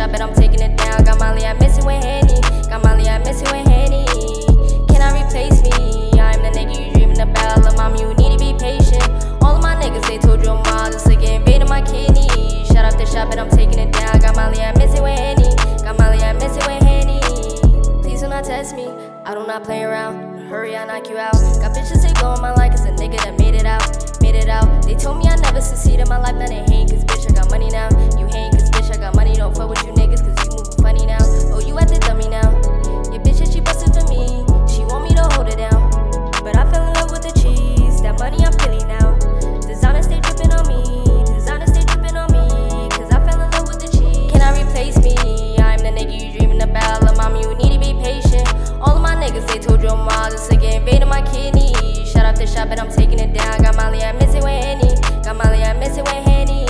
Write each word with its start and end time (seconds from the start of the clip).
shop, 0.00 0.14
and 0.14 0.22
I'm 0.22 0.34
taking 0.34 0.62
it 0.62 0.78
down. 0.78 1.04
Got 1.04 1.18
Molly, 1.18 1.44
I 1.44 1.52
miss 1.54 1.76
it 1.76 1.84
with 1.84 2.02
Henny. 2.02 2.40
Got 2.72 2.82
Molly, 2.82 3.06
I 3.06 3.18
miss 3.18 3.42
it 3.42 3.52
with 3.52 3.66
Henny. 3.68 4.06
Can 4.88 5.02
I 5.04 5.12
replace 5.12 5.60
me? 5.60 6.08
I'm 6.16 6.40
the 6.40 6.48
nigga 6.56 6.72
you 6.72 6.92
dreaming 6.94 7.20
about. 7.20 7.60
Lil' 7.60 7.76
mom, 7.76 7.94
you 7.96 8.08
need 8.14 8.32
to 8.32 8.38
be 8.40 8.56
patient. 8.56 9.04
All 9.44 9.56
of 9.56 9.62
my 9.62 9.76
niggas, 9.76 10.06
they 10.08 10.16
told 10.16 10.40
you 10.40 10.56
ma, 10.56 10.88
this 10.88 11.04
nigga 11.04 11.36
invaded 11.36 11.68
my 11.68 11.82
kidney. 11.82 12.64
Shut 12.64 12.88
up 12.88 12.96
the 12.96 13.04
shop, 13.04 13.28
and 13.30 13.40
I'm 13.40 13.50
taking 13.50 13.78
it 13.78 13.92
down. 13.92 14.20
Got 14.20 14.36
Molly, 14.36 14.60
I 14.60 14.72
miss 14.78 14.96
it 14.96 15.02
with 15.02 15.18
Henny. 15.18 15.52
Got 15.84 15.98
Molly, 15.98 16.20
I 16.24 16.32
miss 16.32 16.56
it 16.56 16.64
with 16.64 16.82
Henny. 16.82 17.20
Please 18.00 18.22
do 18.22 18.28
not 18.28 18.44
test 18.44 18.74
me. 18.74 18.88
I 19.26 19.34
do 19.34 19.46
not 19.46 19.64
play 19.64 19.82
around. 19.84 20.48
Hurry, 20.48 20.76
I 20.76 20.86
knock 20.86 21.10
you 21.10 21.18
out. 21.18 21.36
Got 21.60 21.76
bitches 21.76 22.00
they 22.00 22.12
go 22.18 22.32
in 22.32 22.40
my 22.40 22.54
life 22.54 22.72
cause 22.72 22.86
a 22.86 22.92
nigga 22.92 23.20
that 23.24 23.38
made 23.38 23.54
it 23.54 23.66
out. 23.66 23.84
Made 24.22 24.34
it 24.34 24.48
out. 24.48 24.82
They 24.82 24.94
told 24.94 25.18
me 25.18 25.28
I 25.28 25.36
never 25.36 25.60
succeed 25.60 26.00
in 26.00 26.08
my 26.08 26.18
life, 26.18 26.36
now 26.36 26.48
they 26.48 26.64
hate 26.72 26.88
cause 26.88 27.04
bitch 27.04 27.30
I 27.30 27.34
got 27.34 27.50
money 27.50 27.68
now. 27.68 27.89
Niggas, 49.40 49.52
they 49.52 49.58
told 49.58 49.82
you 49.82 49.88
ma, 49.88 50.28
this 50.30 50.48
nigga 50.48 50.76
invaded 50.76 51.06
my 51.06 51.22
kidney. 51.22 51.72
Shut 52.04 52.24
up 52.24 52.36
the 52.36 52.46
shop, 52.46 52.68
and 52.70 52.80
I'm 52.80 52.90
taking 52.90 53.18
it 53.18 53.32
down. 53.32 53.62
Got 53.62 53.76
Molly, 53.76 54.02
I 54.02 54.12
miss 54.12 54.34
it 54.34 54.42
with 54.42 54.64
Henny. 54.64 54.94
Got 55.22 55.36
Molly, 55.36 55.62
I 55.62 55.72
miss 55.78 55.96
it 55.96 56.04
with 56.04 56.24
Henny. 56.24 56.62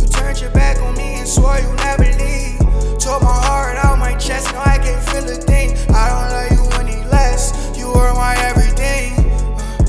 You 0.00 0.08
turned 0.08 0.40
your 0.40 0.50
back 0.50 0.78
on 0.80 0.96
me 0.96 1.16
and 1.18 1.28
swore 1.28 1.58
you 1.58 1.72
never 1.76 2.04
leave. 2.04 2.58
Tore 2.98 3.20
my 3.20 3.38
heart 3.46 3.76
out 3.78 3.98
my 3.98 4.14
chest, 4.16 4.52
now 4.52 4.62
I 4.64 4.78
can't 4.78 5.02
feel 5.10 5.24
a 5.24 5.36
thing. 5.36 5.76
I 5.90 6.08
don't 6.10 6.28
love 6.30 6.50
you 6.52 6.80
any 6.80 7.04
less, 7.08 7.52
you 7.76 7.86
were 7.86 8.14
my 8.14 8.36
everything. 8.38 9.14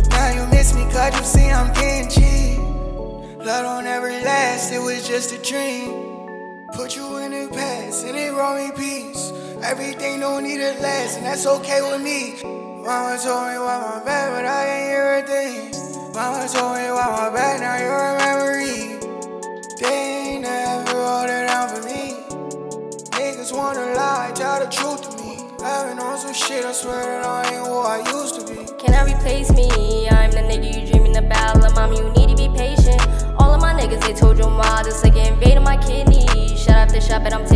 Now 0.10 0.32
you 0.34 0.48
miss 0.52 0.74
me 0.74 0.84
cause 0.92 1.18
you 1.18 1.24
see 1.24 1.50
I'm 1.50 1.74
getting 1.74 2.10
cheap. 2.10 2.60
Love 3.46 3.64
don't 3.64 3.88
ever 3.88 4.10
last, 4.10 4.72
it 4.72 4.80
was 4.80 5.08
just 5.08 5.34
a 5.34 5.38
dream. 5.38 6.23
Put 6.76 6.96
you 6.96 7.18
in 7.18 7.32
the 7.32 7.54
past 7.54 8.04
and 8.04 8.18
it 8.18 8.34
brought 8.34 8.58
me 8.58 8.72
peace. 8.76 9.32
Everything 9.62 10.20
don't 10.20 10.44
need 10.44 10.58
to 10.58 10.74
last, 10.82 11.18
and 11.18 11.26
that's 11.28 11.46
okay 11.46 11.82
with 11.82 12.02
me. 12.02 12.42
Mama 12.44 13.18
told 13.22 13.48
me 13.48 13.58
why 13.62 13.78
my 13.80 14.04
bad, 14.04 14.34
but 14.34 14.46
I 14.46 14.66
ain't 14.66 14.90
hear 14.90 15.14
a 15.14 15.22
thing. 15.22 15.72
Mama 16.14 16.48
told 16.50 16.76
me 16.76 16.90
why 16.90 17.08
my 17.14 17.30
bad, 17.30 17.62
now 17.62 17.78
you're 17.78 18.10
a 18.10 18.18
memory. 18.26 18.98
They 19.80 20.34
ain't 20.34 20.42
never 20.42 20.98
hold 20.98 21.30
it 21.30 21.46
down 21.48 21.70
for 21.70 21.82
me. 21.86 22.18
Niggas 23.12 23.56
wanna 23.56 23.94
lie, 23.94 24.32
tell 24.34 24.60
the 24.60 24.70
truth 24.70 25.10
to 25.10 25.24
me. 25.24 25.38
I've 25.64 25.90
been 25.90 26.00
on 26.00 26.18
some 26.18 26.34
shit, 26.34 26.66
I 26.66 26.72
swear 26.72 27.04
that 27.04 27.26
I 27.26 27.54
ain't 27.54 27.68
who 27.68 27.78
I 27.78 27.98
used 28.12 28.36
to 28.40 28.48
be. 28.48 28.66
Can 28.82 28.96
I 28.96 29.06
replace 29.06 29.52
me? 29.54 29.73
but 37.20 37.32
I'm 37.32 37.53